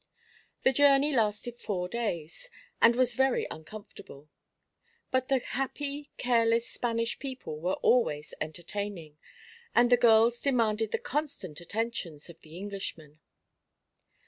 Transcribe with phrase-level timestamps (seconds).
[0.63, 2.49] The journey lasted four days,
[2.81, 4.29] and was very uncomfortable;
[5.11, 9.19] but the happy careless Spanish people were always entertaining,
[9.75, 13.19] and the girls demanded the constant attentions of the Englishman.